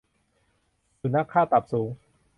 [1.01, 1.89] สุนัขค่าตับสูง